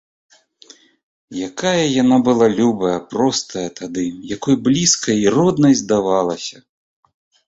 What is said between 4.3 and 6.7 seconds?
якой блізкай, роднай здавалася!